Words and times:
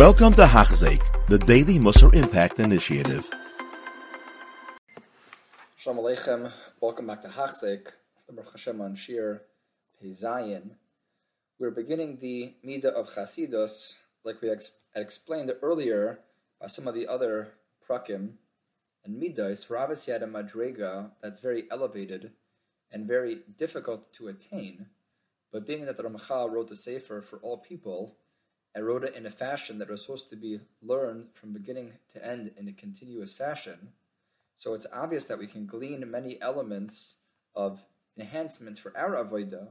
Welcome 0.00 0.32
to 0.32 0.46
Hachzik, 0.46 1.02
the 1.28 1.36
Daily 1.36 1.78
Musar 1.78 2.14
Impact 2.14 2.58
Initiative. 2.58 3.28
Shalom 5.76 5.98
Aleichem. 5.98 6.50
Welcome 6.80 7.06
back 7.08 7.20
to 7.20 7.28
Hachzik, 7.28 7.88
the 8.26 8.42
Hashem 8.42 8.80
on 8.80 8.94
Shir. 8.94 9.42
We're 11.58 11.70
beginning 11.70 12.16
the 12.18 12.54
Midah 12.64 12.94
of 12.94 13.10
Chasidus, 13.10 13.96
like 14.24 14.40
we 14.40 14.48
ex- 14.48 14.72
explained 14.96 15.52
earlier 15.60 16.20
by 16.58 16.68
some 16.68 16.88
of 16.88 16.94
the 16.94 17.06
other 17.06 17.52
prakim 17.86 18.30
and 19.04 19.20
Midas. 19.20 19.68
Rabbis 19.68 20.06
had 20.06 20.22
a 20.22 20.26
madrega 20.26 21.10
that's 21.22 21.40
very 21.40 21.64
elevated 21.70 22.30
and 22.90 23.06
very 23.06 23.40
difficult 23.58 24.10
to 24.14 24.28
attain. 24.28 24.86
But 25.52 25.66
being 25.66 25.84
that 25.84 25.98
the 25.98 26.04
Ramchal 26.04 26.50
wrote 26.50 26.68
the 26.68 26.76
Sefer 26.76 27.20
for 27.20 27.36
all 27.40 27.58
people, 27.58 28.16
and 28.74 28.86
wrote 28.86 29.04
it 29.04 29.14
in 29.14 29.26
a 29.26 29.30
fashion 29.30 29.78
that 29.78 29.88
was 29.88 30.02
supposed 30.02 30.30
to 30.30 30.36
be 30.36 30.60
learned 30.82 31.26
from 31.34 31.52
beginning 31.52 31.92
to 32.12 32.24
end 32.24 32.52
in 32.56 32.68
a 32.68 32.72
continuous 32.72 33.32
fashion, 33.32 33.92
so 34.54 34.74
it's 34.74 34.86
obvious 34.92 35.24
that 35.24 35.38
we 35.38 35.46
can 35.46 35.66
glean 35.66 36.08
many 36.10 36.40
elements 36.40 37.16
of 37.54 37.82
enhancement 38.16 38.78
for 38.78 38.96
our 38.96 39.12
avodah, 39.12 39.68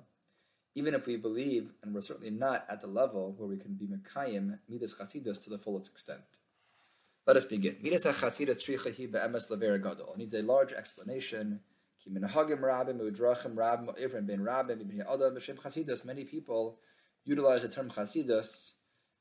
even 0.76 0.94
if 0.94 1.06
we 1.06 1.16
believe, 1.16 1.72
and 1.84 1.94
we're 1.94 2.02
certainly 2.02 2.30
not 2.30 2.66
at 2.70 2.82
the 2.82 2.88
level 2.88 3.34
where 3.38 3.48
we 3.48 3.58
can 3.58 3.74
be 3.74 3.88
mekayim 3.88 4.58
midas 4.68 4.96
chasidus 4.96 5.44
to 5.44 5.50
the 5.50 5.58
fullest 5.58 5.92
extent. 5.92 6.22
Let 7.28 7.38
us 7.38 7.46
begin. 7.46 7.78
Midas 7.82 8.04
chasidus 8.04 8.64
tzricha 8.64 9.12
be'emes 9.12 9.50
lever 9.50 9.78
gadol. 9.78 10.16
Needs 10.18 10.34
a 10.34 10.42
large 10.42 10.74
explanation. 10.74 11.60
Many 12.08 12.28
people 16.24 16.80
utilize 17.26 17.62
the 17.62 17.70
term 17.70 17.90
chasidus, 17.90 18.72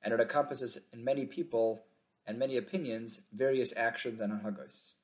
and 0.03 0.15
it 0.15 0.21
encompasses 0.21 0.79
in 0.93 1.05
many 1.05 1.27
people 1.27 1.83
and 2.27 2.39
many 2.39 2.57
opinions 2.57 3.21
various 3.33 3.73
actions 3.77 4.21
and 4.21 4.43
hagos. 4.43 4.95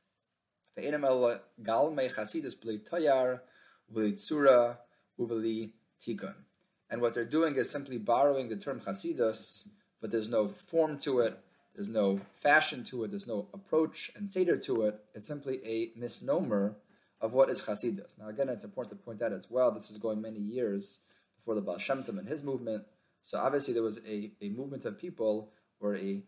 And 6.91 7.01
what 7.01 7.15
they're 7.15 7.25
doing 7.25 7.57
is 7.57 7.71
simply 7.71 7.99
borrowing 7.99 8.49
the 8.49 8.57
term 8.57 8.81
chasidus, 8.81 9.67
but 10.01 10.11
there's 10.11 10.29
no 10.29 10.49
form 10.49 10.99
to 11.01 11.21
it, 11.21 11.39
there's 11.75 11.89
no 11.89 12.21
fashion 12.35 12.85
to 12.85 13.05
it, 13.05 13.11
there's 13.11 13.27
no 13.27 13.49
approach 13.55 14.11
and 14.15 14.29
seder 14.29 14.57
to 14.59 14.83
it. 14.83 15.01
It's 15.15 15.27
simply 15.27 15.61
a 15.65 15.99
misnomer 15.99 16.77
of 17.21 17.33
what 17.33 17.51
is 17.51 17.63
chasidus. 17.63 18.19
Now, 18.19 18.29
again, 18.29 18.49
it's 18.49 18.65
important 18.65 18.99
to 18.99 19.05
point 19.05 19.23
out 19.23 19.33
as 19.33 19.51
well. 19.51 19.71
This 19.71 19.91
is 19.91 19.99
going 19.99 20.21
many 20.21 20.41
years 20.41 21.01
before 21.37 21.55
the 21.55 21.63
Baal 21.63 21.79
Shem 21.79 22.03
Tov 22.03 22.19
and 22.19 22.29
his 22.29 22.43
movement. 22.43 22.85
So 23.25 23.39
obviously, 23.39 23.73
there 23.73 23.83
was 23.83 24.01
a, 24.07 24.33
a 24.43 24.51
movement 24.51 24.85
of 24.85 24.99
people, 24.99 25.51
or 25.81 25.97
a 25.97 26.23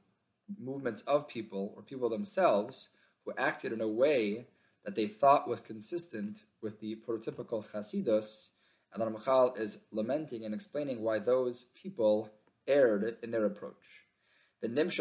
movement 0.59 1.03
of 1.07 1.29
people, 1.29 1.75
or 1.77 1.83
people 1.83 2.09
themselves, 2.09 2.89
who 3.25 3.35
acted 3.37 3.75
in 3.75 3.83
a 3.83 3.89
way 3.89 4.47
that 4.83 4.95
they 4.95 5.07
thought 5.07 5.47
was 5.47 5.61
consistent 5.61 6.45
with 6.63 6.81
the 6.81 6.97
prototypical 7.07 7.63
chasidus, 7.71 8.49
and 8.95 9.03
the 9.03 9.07
Ramchal 9.11 9.59
is 9.61 9.81
lamenting 9.93 10.47
and 10.47 10.55
explaining 10.55 11.03
why 11.03 11.19
those 11.19 11.67
people 11.75 12.31
erred 12.67 13.19
in 13.23 13.31
their 13.31 13.45
approach. 13.45 14.07
This 14.63 14.93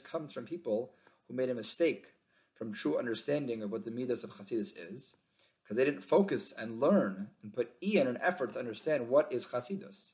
comes 0.00 0.32
from 0.34 0.44
people 0.44 0.92
who 1.26 1.34
made 1.34 1.48
a 1.48 1.54
mistake 1.54 2.04
from 2.52 2.74
true 2.74 2.98
understanding 2.98 3.62
of 3.62 3.72
what 3.72 3.86
the 3.86 3.90
midas 3.90 4.24
of 4.24 4.30
Chasidus 4.30 4.74
is, 4.92 5.16
because 5.64 5.78
they 5.78 5.84
didn't 5.84 6.04
focus 6.04 6.52
and 6.52 6.78
learn 6.78 7.28
and 7.42 7.54
put 7.54 7.72
in 7.80 8.06
an 8.06 8.18
effort 8.20 8.52
to 8.52 8.58
understand 8.58 9.08
what 9.08 9.32
is 9.32 9.46
Chasidus. 9.46 10.12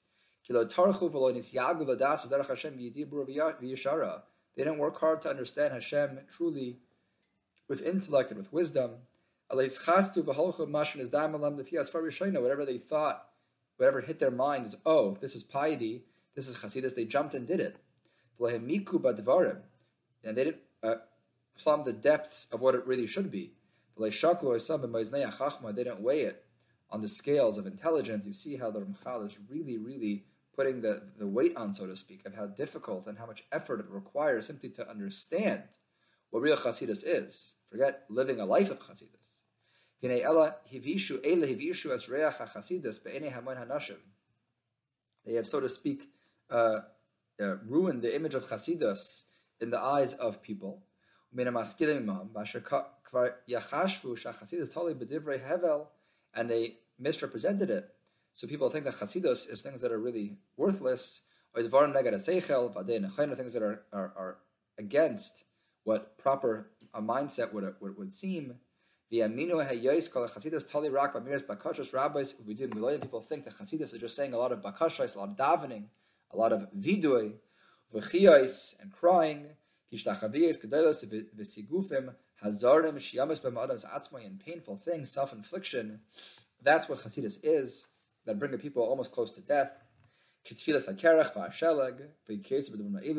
They 4.57 4.65
didn't 4.65 4.79
work 4.79 4.99
hard 4.99 5.23
to 5.23 5.31
understand 5.31 5.73
Hashem 5.73 6.19
truly 6.31 6.79
with 7.69 7.83
intellect 7.83 8.31
and 8.31 8.39
with 8.39 8.53
wisdom. 8.53 8.93
Whatever 9.49 9.69
they 12.65 12.79
thought, 12.79 13.29
whatever 13.77 14.01
hit 14.01 14.19
their 14.19 14.31
mind 14.31 14.67
is, 14.67 14.77
oh, 14.87 15.17
this 15.21 15.35
is 15.35 15.43
piety, 15.43 16.05
this 16.35 16.49
is 16.49 16.57
Chasidus, 16.57 16.95
they 16.95 17.05
jumped 17.05 17.35
and 17.35 17.47
did 17.47 17.61
it. 17.61 17.77
And 20.25 20.37
they 20.37 20.45
didn't 20.45 20.63
uh, 20.83 20.95
plumb 21.59 21.85
the 21.85 21.93
depths 21.93 22.47
of 22.53 22.61
what 22.61 22.75
it 22.75 22.87
really 22.87 23.07
should 23.07 23.31
be. 23.31 23.53
They 24.01 25.85
didn't 25.85 26.01
weigh 26.01 26.23
it 26.23 26.45
on 26.91 27.01
the 27.01 27.09
scales 27.09 27.59
of 27.59 27.67
intelligence. 27.67 28.25
You 28.27 28.33
see 28.33 28.57
how 28.57 28.71
the 28.71 28.81
Ramchal 28.81 29.27
is 29.27 29.37
really, 29.49 29.79
really 29.79 30.25
putting 30.57 30.81
the, 30.81 31.03
the 31.19 31.27
weight 31.27 31.57
on, 31.57 31.73
so 31.73 31.87
to 31.87 31.97
speak, 31.97 32.27
of 32.27 32.35
how 32.35 32.47
difficult 32.47 33.07
and 33.07 33.19
how 33.19 33.27
much 33.27 33.45
effort 33.53 33.81
it 33.81 33.87
requires 33.89 34.47
simply 34.47 34.71
to 34.71 34.89
understand 34.89 35.63
what 36.31 36.43
real 36.43 36.57
Chasidus 36.57 37.05
is. 37.07 37.55
Forget 37.71 38.05
living 38.09 38.41
a 38.41 38.45
life 38.45 38.71
of 38.71 38.81
Chasidus. 38.81 39.37
They 40.03 40.23
have, 45.35 45.47
so 45.47 45.61
to 45.61 45.69
speak, 45.69 46.09
uh, 46.51 46.79
uh, 47.41 47.57
ruined 47.67 48.03
the 48.03 48.15
image 48.15 48.35
of 48.35 48.49
Chasidus 48.49 49.23
in 49.61 49.71
the 49.71 49.79
eyes 49.79 50.15
of 50.15 50.43
people. 50.43 50.83
And 56.35 56.49
they 56.49 56.77
misrepresented 56.99 57.71
it. 57.71 57.89
So 58.35 58.47
people 58.47 58.71
think 58.71 58.85
that 58.85 58.95
chasidus 58.95 59.51
is 59.51 59.61
things 59.61 59.81
that 59.81 59.93
are 59.93 59.99
really 59.99 60.37
worthless, 60.57 61.23
or 61.55 61.63
things 61.63 61.83
that 63.53 63.63
are, 63.63 63.83
are, 63.93 64.13
are 64.17 64.39
against 64.79 65.45
what 65.85 66.17
proper 66.19 66.71
a 66.95 67.03
mindset 67.03 67.53
would, 67.53 67.75
would, 67.81 67.97
would 67.99 68.13
seem. 68.13 68.55
People 69.11 69.33
think 73.23 73.45
that 73.45 73.59
chasidus 73.59 73.93
is 73.93 73.99
just 73.99 74.17
saying 74.17 74.35
a 74.35 74.39
lot 74.39 74.53
of 74.53 74.61
bakashas, 74.61 75.17
a 75.17 75.19
lot 75.19 75.31
of 75.31 75.37
davening, 75.37 75.85
a 76.33 76.37
lot 76.37 76.53
of 76.53 76.69
vidui, 76.79 77.33
and 77.93 78.93
crying, 78.93 79.47
and 84.25 84.41
painful 84.41 84.77
things, 84.77 85.13
self-infliction. 85.13 86.01
That's 86.63 86.89
what 86.89 86.99
Chasidus 87.01 87.39
is, 87.43 87.87
that 88.25 88.39
bring 88.39 88.53
people 88.59 88.83
almost 88.83 89.13
close 89.13 89.31
to 89.33 89.41
death. 89.41 89.73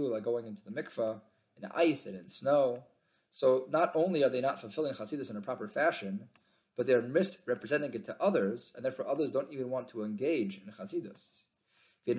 like 0.10 0.24
going 0.24 0.48
into 0.48 0.64
the 0.64 0.72
mikvah, 0.72 1.22
in 1.62 1.70
ice 1.76 2.06
and 2.06 2.16
in 2.18 2.28
snow. 2.28 2.84
So 3.32 3.66
not 3.70 3.92
only 3.96 4.24
are 4.24 4.30
they 4.30 4.42
not 4.42 4.60
fulfilling 4.60 4.94
Chasidus 4.94 5.30
in 5.30 5.38
a 5.38 5.42
proper 5.42 5.68
fashion, 5.68 6.28
but 6.76 6.88
they're 6.88 7.02
misrepresenting 7.02 7.94
it 7.94 8.06
to 8.06 8.22
others, 8.22 8.74
and 8.76 8.84
therefore 8.84 9.08
others 9.08 9.32
don't 9.32 9.52
even 9.52 9.70
want 9.70 9.90
to 9.90 10.04
engage 10.04 10.62
in 10.66 10.72
Chasidus. 10.72 11.44
Some 12.08 12.18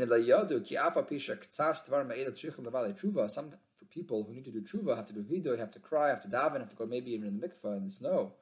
people 3.91 4.25
who 4.25 4.33
need 4.33 4.45
to 4.45 4.51
do 4.53 4.61
tshuva 4.63 4.97
have 4.97 5.07
to 5.07 5.13
do 5.13 5.23
vidu, 5.23 5.59
have 5.59 5.73
to 5.73 5.79
cry, 5.81 6.09
have 6.09 6.23
to 6.23 6.29
daven, 6.29 6.61
have 6.61 6.71
to 6.71 6.77
go 6.77 6.87
maybe 6.87 7.11
even 7.13 7.27
in 7.27 7.41
the 7.41 7.49
mikvah 7.49 7.77
in 7.77 7.85
the 7.85 7.91
snow 7.91 8.35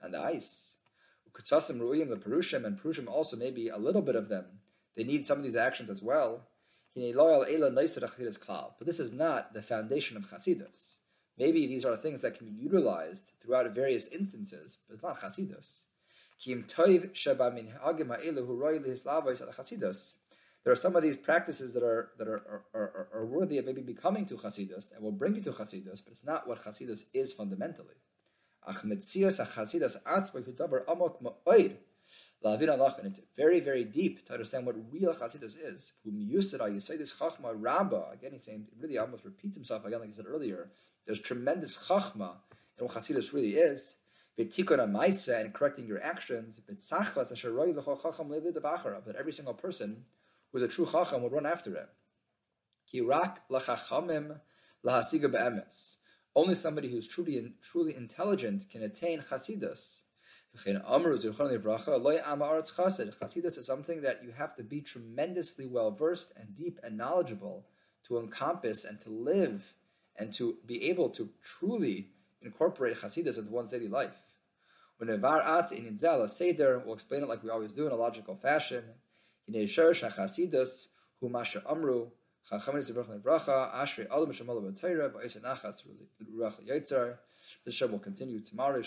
and 0.00 0.14
the 0.14 0.18
ice. 0.18 0.76
Ukutsasim 1.30 1.78
ru'im 1.78 2.08
the 2.08 2.16
perushim 2.16 2.64
and 2.64 2.80
perushim 2.80 3.06
also 3.06 3.36
maybe 3.36 3.68
a 3.68 3.76
little 3.76 4.00
bit 4.02 4.16
of 4.16 4.28
them. 4.28 4.46
They 4.96 5.04
need 5.04 5.26
some 5.26 5.38
of 5.38 5.44
these 5.44 5.56
actions 5.56 5.90
as 5.90 6.02
well. 6.02 6.48
But 6.94 7.02
this 8.86 8.98
is 8.98 9.12
not 9.12 9.52
the 9.52 9.62
foundation 9.62 10.16
of 10.16 10.24
chasidus. 10.24 10.96
Maybe 11.38 11.66
these 11.66 11.84
are 11.84 11.96
things 11.96 12.22
that 12.22 12.36
can 12.36 12.46
be 12.46 12.52
utilized 12.52 13.34
throughout 13.40 13.70
various 13.72 14.08
instances, 14.08 14.78
but 14.88 14.94
it's 14.94 15.02
not 15.04 15.20
chasidus. 15.20 15.84
There 20.68 20.74
are 20.74 20.76
some 20.76 20.96
of 20.96 21.02
these 21.02 21.16
practices 21.16 21.72
that 21.72 21.82
are 21.82 22.10
that 22.18 22.28
are, 22.28 22.62
are, 22.74 23.08
are, 23.14 23.24
worthy 23.24 23.56
of 23.56 23.64
maybe 23.64 23.80
becoming 23.80 24.26
to 24.26 24.34
chasidus 24.34 24.92
and 24.92 25.02
will 25.02 25.12
bring 25.12 25.34
you 25.34 25.40
to 25.44 25.50
chasidus, 25.50 26.04
but 26.04 26.12
it's 26.12 26.26
not 26.26 26.46
what 26.46 26.62
chasidus 26.62 27.06
is 27.14 27.32
fundamentally. 27.32 27.94
And 28.66 28.92
it's 28.92 29.14
very, 33.34 33.60
very 33.60 33.84
deep 33.84 34.26
to 34.26 34.34
understand 34.34 34.66
what 34.66 34.76
real 34.92 35.14
Chasidus 35.14 35.56
is. 35.58 35.94
You 36.04 36.42
say 36.42 36.98
this 36.98 37.14
Chachma 37.14 37.54
Rabba, 37.54 38.10
again 38.12 38.32
he's 38.34 38.44
saying, 38.44 38.66
really 38.78 38.98
almost 38.98 39.24
repeats 39.24 39.56
himself 39.56 39.86
again, 39.86 40.00
like 40.00 40.10
he 40.10 40.14
said 40.14 40.26
earlier. 40.28 40.70
There's 41.06 41.20
tremendous 41.20 41.78
Chachma 41.78 42.32
in 42.78 42.84
what 42.84 42.94
Chasidus 42.94 43.32
really 43.32 43.54
is. 43.56 43.94
And 44.36 44.52
correcting 45.54 45.86
your 45.86 46.02
actions. 46.02 46.60
That 49.06 49.16
every 49.18 49.32
single 49.32 49.54
person 49.54 50.04
who's 50.52 50.62
a 50.62 50.68
true 50.68 50.86
Chacham 50.86 51.22
would 51.22 51.32
run 51.32 51.46
after 51.46 51.70
him. 51.74 51.88
Kirak 52.92 53.38
it. 55.56 55.74
Only 56.34 56.54
somebody 56.54 56.90
who's 56.90 57.08
truly 57.08 57.52
truly 57.62 57.94
intelligent 57.96 58.70
can 58.70 58.82
attain 58.82 59.20
chasidus. 59.20 60.02
Chassidus 63.18 63.58
is 63.58 63.66
something 63.66 64.00
that 64.02 64.22
you 64.24 64.32
have 64.32 64.56
to 64.56 64.62
be 64.62 64.80
tremendously 64.80 65.66
well 65.66 65.90
versed 65.90 66.32
and 66.36 66.56
deep 66.56 66.78
and 66.82 66.96
knowledgeable 66.96 67.66
to 68.06 68.18
encompass 68.18 68.84
and 68.84 69.00
to 69.02 69.10
live 69.10 69.74
and 70.16 70.32
to 70.34 70.56
be 70.66 70.84
able 70.84 71.10
to 71.10 71.28
truly 71.44 72.08
incorporate 72.42 72.96
Chassidus 72.96 73.38
into 73.38 73.50
one's 73.50 73.70
daily 73.70 73.88
life. 73.88 74.16
When 74.96 75.10
at 75.10 75.70
in 75.72 75.84
Inzala 75.84 76.28
Seder, 76.28 76.82
we'll 76.84 76.94
explain 76.94 77.22
it 77.22 77.28
like 77.28 77.42
we 77.44 77.50
always 77.50 77.72
do 77.72 77.86
in 77.86 77.92
a 77.92 77.96
logical 77.96 78.34
fashion. 78.34 78.82
Amru, 81.68 82.08
Yitzar. 86.68 87.18
This 87.64 87.74
show 87.74 87.86
will 87.86 87.98
continue 87.98 88.40
tomorrow. 88.40 88.82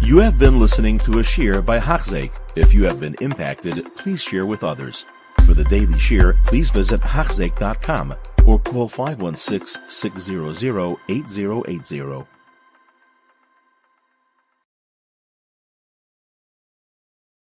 You 0.00 0.18
have 0.18 0.38
been 0.38 0.60
listening 0.60 0.98
to 0.98 1.18
a 1.18 1.22
shiur 1.22 1.64
by 1.64 1.78
Hachzeik. 1.78 2.30
If 2.56 2.72
you 2.72 2.84
have 2.84 3.00
been 3.00 3.16
impacted, 3.20 3.84
please 3.96 4.22
share 4.22 4.46
with 4.46 4.62
others. 4.64 5.04
For 5.44 5.54
the 5.54 5.64
daily 5.64 5.94
shiur, 5.94 6.42
please 6.44 6.70
visit 6.70 7.00
Hachzeik.com 7.00 8.14
or 8.44 8.58
call 8.58 8.88
516 8.88 9.82
600 9.90 10.96
8080. 11.08 12.37